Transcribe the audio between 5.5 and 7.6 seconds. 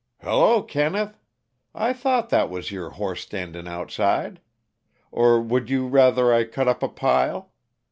you rather I cut up a pile?